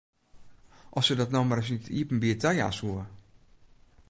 [1.01, 3.03] As se dat no mar ris yn it iepenbier tajaan soe!